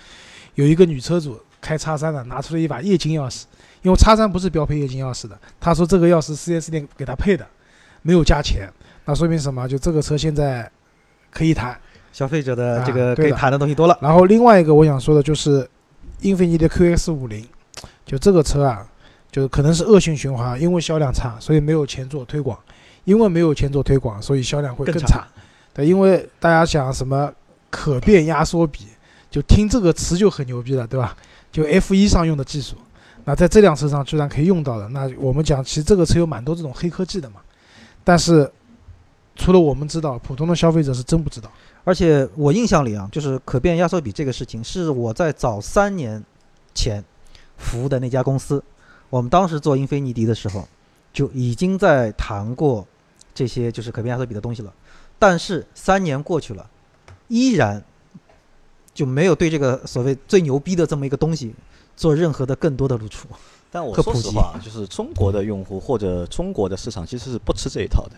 [0.54, 3.42] 有一个女车主开叉三的拿出了一把液晶钥匙，
[3.82, 7.46] 因为叉三不是标配液晶钥匙的，他说这个钥匙 4S 店给他配的，
[8.00, 8.72] 没有加钱，
[9.04, 9.68] 那说明什么？
[9.68, 10.70] 就这个车现在
[11.30, 11.78] 可以谈。
[12.14, 13.98] 消费者的啊这个可以谈的东西多了。
[14.00, 15.68] 然后另外一个我想说的就是，
[16.20, 17.46] 英菲尼迪 QX 五零，
[18.06, 18.86] 就这个车啊，
[19.30, 22.58] 就是可能是恶性循环，因为销量差，所以没有钱做推广，
[23.04, 25.28] 因为没有钱做推广，所以销量会更差更差。
[25.74, 27.32] 对，因为大家想什么
[27.70, 28.86] 可变压缩比，
[29.30, 31.16] 就听这个词就很牛逼了，对吧？
[31.52, 32.76] 就 F 一上用的技术，
[33.24, 37.40] 那在这辆车上居然可以用到的，那我们讲，其实这个车有蛮多这种黑科技的嘛，
[38.02, 38.50] 但是
[39.36, 41.50] 除了我们知道，普通的消费者是真不知道。
[41.84, 46.22] 而且我印象里啊，就是可变压缩比这个事情，是我在早三年
[46.74, 47.04] 前
[47.58, 48.62] 服务的那家公司，
[49.10, 50.66] 我们当时做英菲尼迪的时候，
[51.12, 52.86] 就已经在谈过
[53.34, 54.72] 这些就是可变压缩比的东西了。
[55.18, 56.68] 但是三年过去了，
[57.28, 57.82] 依然
[58.92, 61.54] 就没有对这个所谓最牛逼的这么一个东西
[61.96, 63.28] 做任何的更多的露出。
[63.70, 68.16] 但我说实话，就是中国的用户或者中国的市场其实是不吃这一套的。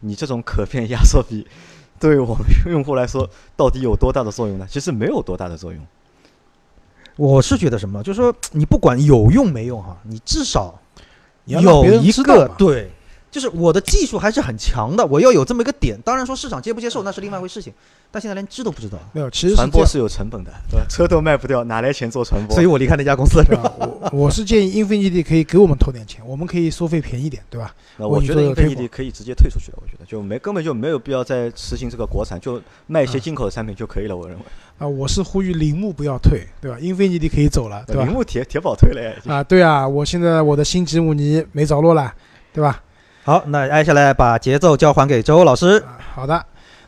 [0.00, 1.46] 你这种可变压缩比，
[2.00, 4.66] 对我们用户来说到底有多大的作用呢？
[4.68, 5.86] 其实没有多大的作用。
[7.16, 10.80] 我是觉得什么，就是说你不管有用没用哈，你至少
[11.44, 12.90] 你要让有别人一知道嘛个对，
[13.30, 15.96] 就是我的技术还是很强的，我要有这么一个点。
[16.04, 17.72] 当然说市场接不接受那是另外一回事情，
[18.10, 19.54] 但现在连知都不知道，没有，其实。
[19.54, 20.86] 传播是有成本的，对吧？
[20.88, 22.54] 车都卖不掉，哪来钱做传播？
[22.54, 23.72] 所以我离开那家公司是吧？
[23.78, 24.10] 对吧？
[24.12, 27.72] 我我是建议英菲尼迪可以给我们投点钱，我们可以收费便宜点，对吧？
[27.98, 34.16] 那我觉得英菲尼迪可以直接退出去了，我觉得就没根本就没有必要再实行这个国产，就卖一些啊进口的产品就可以了。
[34.16, 34.44] 我认为，
[34.78, 36.76] 啊，我是呼吁铃木不要退，对吧？
[36.80, 38.12] 英菲尼迪可以走了，对吧铃？
[38.12, 42.12] 木铁铁宝退了呀，已经啊，对啊，我现在我的新吉姆尼没着落了，
[42.52, 42.82] 对吧？
[43.30, 45.78] 好，那接下来把节奏交还给周老师。
[45.86, 46.44] 啊，好的。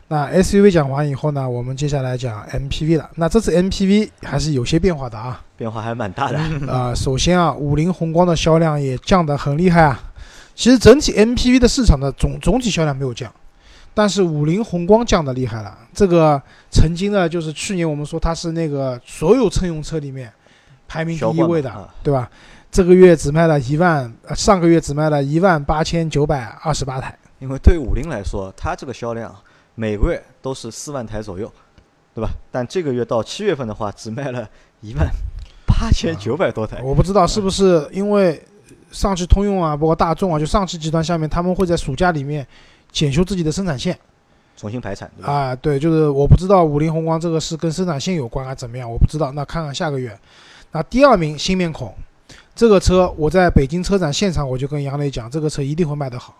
[0.09, 3.09] 那 SUV 讲完以后呢，我们接下来讲 MPV 了。
[3.15, 5.41] 那这次 MPV 还是有些变化的啊。
[5.55, 6.37] 变化还蛮大的。
[6.69, 9.97] 啊，首先啊，五菱宏光的销量也降得很厉害啊。
[10.53, 13.31] 其实整体 MPV 的市场的总总体销量没有降，
[13.93, 15.77] 但是五菱宏光降的厉害了。
[15.93, 20.29] 这个曾经呢，就是去年我们说它是那个所有乘用车里面
[20.89, 22.29] 排名第一位的，啊对吧？
[22.73, 27.15] 这个月只卖了一万，呃上个月只卖了一万八千九百二十八台。
[27.37, 29.31] 因为对五菱来说，它这个销量
[29.75, 31.51] 每个月都是四万台左右，
[32.15, 32.31] 对吧？
[32.49, 34.49] 但这个月到七月份的话，只卖了
[34.81, 35.07] 一万
[35.67, 36.81] 八千九百多台。
[36.81, 38.43] 我不知道是不是因为
[38.91, 42.43] 上汽通用啊，包括大众啊，就上汽集团下面，他们会在暑假里面
[42.91, 43.95] 检修自己的生产线。
[44.57, 45.31] 重新排产，对吧？
[45.31, 49.31] 啊，对，就是我不知道五菱宏光这个是跟生产线有关还是怎么样，我不知道。
[49.33, 50.17] 那看看下个月。
[50.71, 51.93] 那第二名新面孔，
[52.55, 56.35] 这个车我在北京车展现场我就跟杨磊讲，这个车一定会卖得好，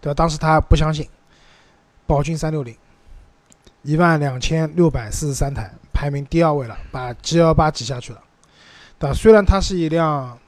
[0.00, 0.14] 对吧？
[0.14, 1.08] 当时他不相信。
[2.06, 2.76] 宝骏三六零，
[3.80, 8.20] 一万两千六百四十三台，排名第二位了，把 G 幺八挤下去了。
[8.98, 9.14] 对吧？
[9.14, 10.38] 虽然它是一辆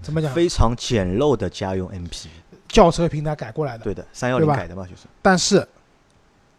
[0.00, 2.28] 怎么讲非常简陋的家用 MPV，
[2.68, 5.68] 轿车平台改过来的，对的，三幺零改的嘛，就是但是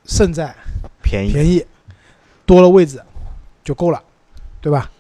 [0.06, 0.54] 胜在
[1.02, 1.34] 便宜。
[1.34, 1.66] 便宜，
[2.46, 3.02] 多了位置
[3.64, 4.04] 就够了，
[4.62, 4.92] 对吧？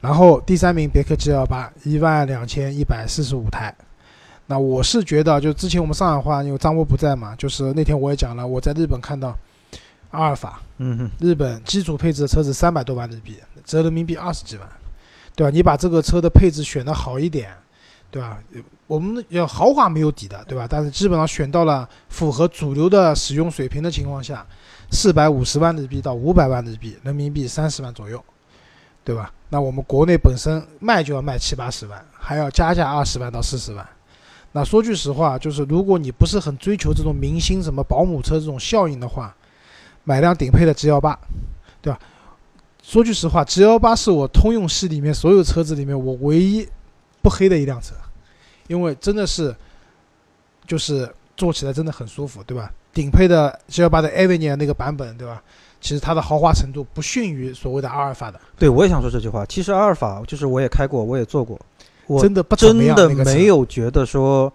[0.00, 3.74] 然后第三名别克 GL 八一万两千一百四十五台，
[4.46, 9.36] 那我是觉得，就之前我们上海话，因为张波不在嘛，就是那天我也讲了，我在日本看到
[10.10, 14.66] 阿尔法，嗯哼，日本基础配置的车子三百多万日币，折人民币二十几万，
[15.36, 15.50] 对吧？
[15.50, 17.50] 你把这个车的配置选的好一点，
[18.10, 18.38] 对吧？
[18.86, 20.66] 我们要豪华没有底的，对吧？
[20.68, 24.44] 但是基本上选到了符合主流的使用水平的情况下，
[24.90, 28.20] 四百五十万日币到五百万日币，人民币三十万左右，
[29.04, 29.32] 对吧？
[29.48, 33.86] 那我们国内本身卖就要卖七八十万，还要加价二十万到四十万。
[34.52, 39.34] 那说句实话，就是如果你不是很追求这种明星什么保姆车这种效应的话，
[40.04, 41.18] 买辆顶配的 G 幺八，
[41.80, 41.98] 对吧？
[42.82, 46.68] 说句实话，G 幺八是我通用系里面所有车子里面我唯一
[47.22, 47.94] 不黑的一辆车，
[48.66, 49.54] 因为真的是
[50.66, 52.72] 就是坐起来真的很舒服，对吧？
[52.92, 55.42] 顶配的 G 幺八的 Avenir 那个版本，对吧？
[55.80, 59.46] 其实它的豪华程度不逊于所谓的阿尔法的，对我也想说这句话。
[59.46, 61.58] 其实阿尔法就是我也开过，我也坐过，
[62.06, 62.94] 我真的不怎真。
[62.94, 64.52] 的没有觉得说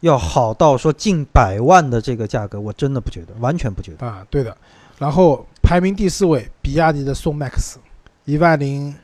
[0.00, 4.06] 要好到说近百万的这个价格，我真的不觉得，完全不觉得。
[4.06, 4.56] 啊，对的。
[4.98, 7.76] 然后排名第四位，比亚迪的宋 MAX，
[8.24, 8.94] 一万零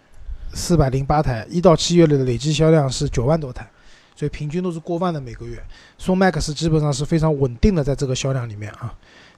[0.53, 3.69] 四百零八台，一到七月的累计销量是九万多台，
[4.15, 5.63] 所以平均都是过万的每个月。
[5.99, 8.95] 宋 MAX 基本上是非常稳定的在这个销量里面啊。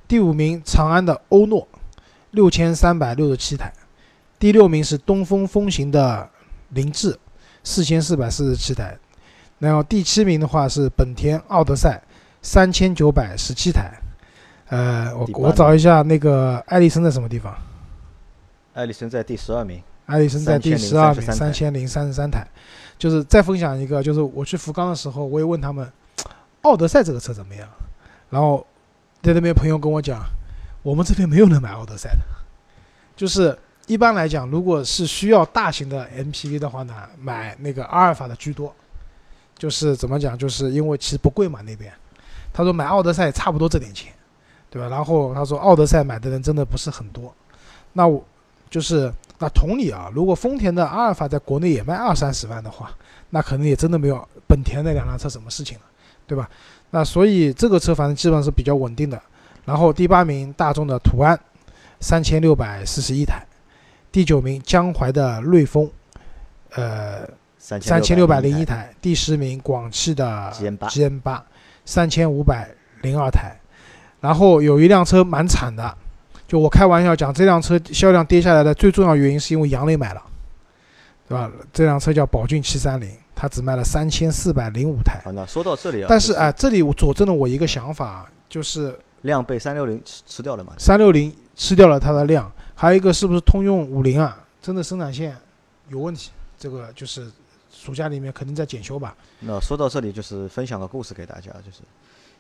[0.07, 1.67] 第五名，长安的欧诺，
[2.35, 3.73] 六千三百六十七台。
[4.39, 6.29] 第六名是东风风行的
[6.71, 7.19] 凌志，
[7.63, 8.99] 四千四百四十七台。
[9.59, 12.03] 然后第七名的话是本田奥德赛，
[12.43, 13.93] 三千九百十七台。
[14.69, 17.57] 呃，我我找一下那个艾力绅在什么地方？
[18.75, 22.47] 艾力绅在第十二名，艾力绅在第十二名，三三千零三十三台。
[22.99, 25.91] 就是再分享一个，就是我去福冈的时候，我也问他们，
[26.63, 27.69] 奥德赛这个车怎么样？
[28.31, 28.67] 然后
[29.23, 30.25] 在那边朋友跟我讲，
[30.85, 32.21] 我们这边没有人买奥德赛的。
[33.17, 38.73] 就是一般来讲，如果是需要大型的 MPV 的话呢，买那个阿尔法的居多。
[39.57, 41.93] 就是怎么讲，就是因为其实不贵嘛那边。
[42.53, 44.13] 他说买奥德赛差不多这点钱，
[44.69, 44.89] 对吧？
[44.89, 47.35] 然后他说奥德赛买的人真的不是很多。
[47.93, 48.23] 那我
[48.69, 52.91] 就是那同理啊，如果丰田的阿尔法在国内也卖二三十万的话，
[53.31, 55.85] 那可能也真的没有本田那两辆车什么事情了，
[56.27, 56.51] 对吧？
[56.91, 59.21] 那所以这个车反正基本上是比较稳定的。
[59.65, 61.39] 然后第八名大众的途安，
[62.01, 63.37] 三千六百四十一台；
[64.13, 65.91] 第九名江淮的瑞风，
[66.71, 67.27] 呃，
[67.59, 71.45] 三三千六百零零一，台；第十名广汽的 GM8 GM 八，
[71.85, 72.71] 三千五百
[73.03, 73.57] 零二台。
[74.21, 75.95] 然后有一辆车蛮惨的，
[76.49, 80.23] 就我开玩笑讲，这辆车销量跌下来的最重要原因是因为杨磊买了，
[81.29, 81.51] 对吧？
[81.73, 85.21] 这辆车叫宝骏七三零，它只卖了三千四百零五台。
[85.25, 90.73] 好，那说到这里啊，但是就哎，这里我佐证了我一个想法，就是量被三六零吃吃掉了嘛？
[90.79, 94.47] 三六零吃掉了它的量，还有一个是不是通用五菱啊？
[94.63, 95.37] 真的生产线
[95.89, 97.31] 有问题，这个就是
[97.71, 99.15] 暑假里面肯定在检修吧。
[99.41, 101.81] 那说到这里，就是分享个故事给大家，就是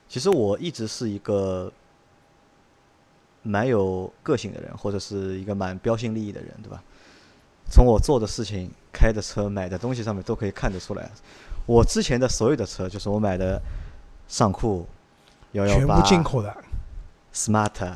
[0.08, 1.70] 其实我一直是一个
[3.42, 6.82] 蛮有个性的人，或者是一个蛮标新立异的人，对吧？
[7.70, 11.10] 从我做的事情、开的车、买的东西上面都可以看得出来。
[11.64, 13.58] 我之前的所有的车，就是我买的
[14.28, 14.86] 尚酷、
[15.52, 16.54] 幺幺八全部、进口的，
[17.34, 17.92] Smart，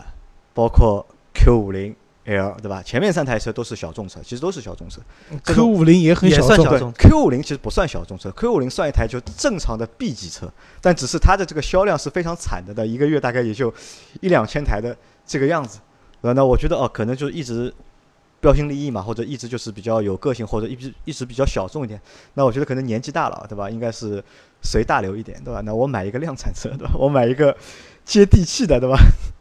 [0.53, 2.83] 包括 Q 五零 L，对吧？
[2.83, 5.01] 前面三台车都是小众车，其实都是小众车。
[5.44, 13.72] Q 种五零也很小众，，Q 五零其实不算小众车，Q 五零算一台就正常的 B 级车，但只是它的这个销量是非常惨的的，一个月大概也就
[14.20, 15.79] 一两千台的这个样子。
[16.20, 17.72] 呃，那我觉得哦，可能就一直
[18.40, 21.98] 标新立异嘛，或者一直就是比较有个性，或者一直一直比较小众一点。
[22.35, 23.70] 那我觉得可能年纪大了，对吧？
[23.70, 24.22] 应该是
[24.61, 25.62] 随大流一点，对吧？
[25.64, 26.90] 那我买一个量产车，对吧？
[26.98, 27.57] 我买一个
[28.09, 28.99] 接地气的，对吧？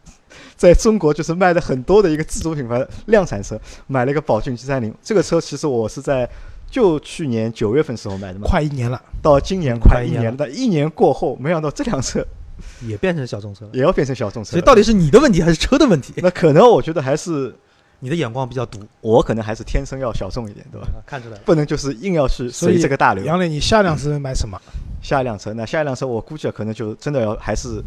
[0.58, 4.94] 在中国就是卖的很多的一个自主品牌量产车，买了一个宝骏七三零。
[5.02, 6.28] 这个车其实我是在
[6.70, 9.02] 就去年九月份时候买的嘛，快一年了。
[9.22, 12.26] 到今年快一年快一年了，一年过后，没想到这辆车
[12.82, 13.72] 也变成小众车了。
[13.74, 14.52] 也要变成小众车。
[14.52, 16.14] 所以到底是你的问题还是车的问题？
[16.24, 17.56] 那可能我觉得还是
[18.00, 20.88] 你的眼光比较毒，我可能还是天生要小众一点，对吧？
[20.88, 21.42] 啊看出来了。
[21.46, 23.24] 不能就是硬要去所以随这个大流。
[23.24, 24.60] 杨磊，你下辆车买什么？
[25.04, 27.82] 下一辆车，那下一辆车我估计可能就真的要还是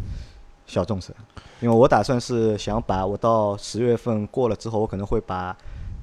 [0.71, 1.13] 小众车，
[1.59, 5.55] 因为我打算是想把我到十月份过了之后，我可能会把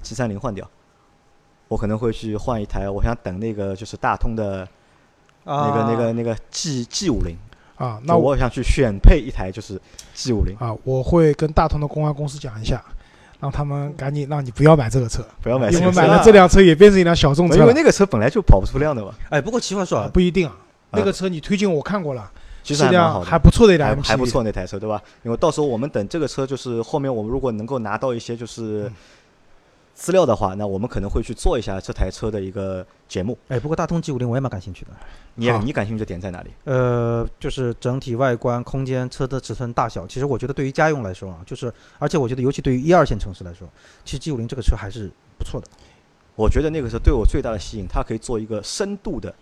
[0.02, 0.68] G 三零换掉，
[1.68, 4.68] 我可能会去换一台，我想等那个就是大通的
[5.44, 7.36] 那个、那个那个 G G 五零，
[7.76, 9.80] 啊，那我想去选配一台就是
[10.14, 12.84] G 五零，啊，我会跟大通的公安公司讲一下，
[13.40, 16.00] 让他们赶紧让你不要买这个车，不要买因为这个车。
[16.00, 17.60] 啊买了这辆车也变成一辆小众车了。
[17.60, 20.54] 因为那个车本来就跑不出量的嘛，哎，不过奇话说啊啊，不一定啊，
[20.92, 22.30] 那个车你推荐我看过了，
[22.68, 22.84] 其实
[23.24, 25.02] 还不错的一台还不错那台车，对吧？
[25.22, 28.94] 因为到时候我们等这个车，就是后面我们如果能够拿到一些就是嗯
[29.94, 33.38] 资料的话，那我们可能会去做一下这台车的一个节目。
[33.48, 34.90] 哎，不过大通 G 五零我也蛮感兴趣的。
[35.36, 36.50] 你也你感兴趣的点在哪里？
[36.64, 43.66] 呃，就是整体外观、空间、车的尺寸大小，其实我觉得对于家用来说啊，就是而且我觉得尤其对于一二线城市来说，
[44.04, 45.66] 其实 G 五零这个车还是不错的。
[46.36, 49.34] 我觉得那个车对我最大的吸引，它可以做一个深度的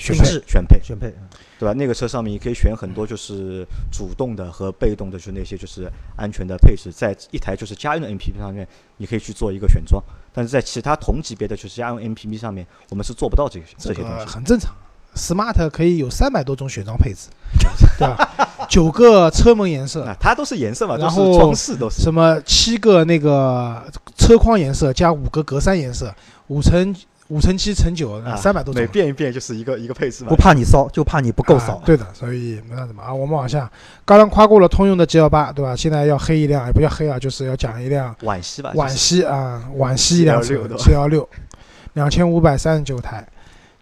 [0.00, 1.14] 选配选配，选配，
[1.58, 1.72] 对吧？
[1.74, 10.02] 那个车上面你可以选很多就是主动的和被动的，就是那些就是安全的配置，在一台就是家用的 MPV 上面，你可以去做一个选装。
[10.32, 14.26] 但是在其他同级别的就是家用 MPV 上面，我们是做不到这个这这个些东西。
[14.26, 14.74] 很正常。
[15.16, 17.28] Smart 可以有三百多种选装配置，
[17.98, 18.66] 对吧？
[18.68, 22.00] 九个车门颜色 啊，，它都是颜色嘛，都是然后装饰都是。
[22.00, 23.82] 什么七个那个
[24.16, 26.14] 车框颜色加五个格栅颜色，
[26.46, 26.94] 五乘
[27.30, 28.86] 五乘七乘九，啊三百多种每。
[28.88, 30.36] 变一变就是一个一个配置嘛不。
[30.36, 31.82] 怕你骚，就怕你不够啊骚。
[31.86, 33.14] 对的，所以没那什么啊。
[33.14, 33.70] 我们往下，
[34.04, 35.74] 刚刚夸过了通用的 G L 八，对吧？
[35.74, 41.28] 现在要黑一辆，也不叫黑啊，就是要讲一辆惋惜吧，惋惜啊，惋惜一辆车 G L 六，
[41.94, 43.26] 两千五百三十九台，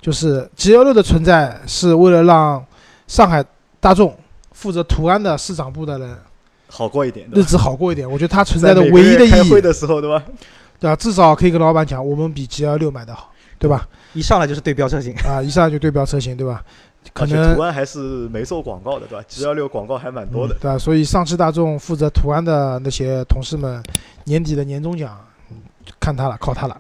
[0.00, 2.64] 就是 G L 六的存在是为了让
[3.07, 3.42] 上海
[3.80, 4.14] 大众
[4.53, 6.18] 负责途安的市场部的人
[6.66, 8.11] 好过一点，日子好过一点。
[8.11, 10.22] 我觉得它存在的唯一的意义开会义，的时候，对吧？
[10.78, 10.94] 对吧？
[10.94, 13.88] 至少可以跟老板讲，我们比 G L 六买的好，对吧？
[14.14, 15.14] 一上来就是对标车型。
[15.26, 16.64] 啊，一上来就对标车型，对吧？
[17.14, 17.98] 可能途安还是
[18.28, 20.54] 没做广告的，对吧？G 幺六广告还蛮多的。
[20.54, 20.76] 对吧？
[20.78, 23.82] 所以上汽大众负责途安的那些同事们，
[24.24, 25.18] 年底的年终奖
[25.50, 25.56] 嗯
[25.98, 26.76] 看他了，靠他了。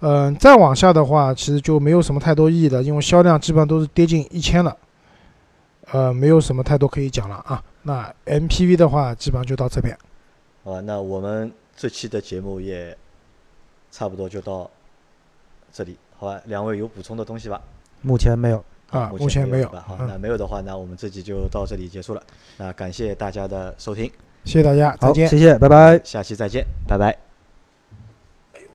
[0.00, 4.76] 嗯、再往下的话，其实就没有什么太多意义了，因为销量基本上都是跌近一千了，
[5.90, 7.62] 呃，没有什么太多可以讲了啊。
[7.82, 9.96] 那 MPV 的话，基本上就到这边。
[10.64, 12.96] 好吧，那我们这期的节目也
[13.90, 14.70] 差不多就到
[15.76, 16.40] 这里，好吧？
[16.46, 17.60] 两位有补充的东西吧？
[18.00, 18.64] 目前没有。
[18.88, 19.68] 啊，目目前没有？
[19.68, 22.22] 好，嗯那没有的话，那我们这集就到这里结束了。
[22.56, 24.10] 那感谢大家的收听，
[24.44, 25.28] 谢谢大家，再，见。
[25.28, 26.00] 谢谢，拜拜。
[26.04, 27.25] 下期再见，拜拜。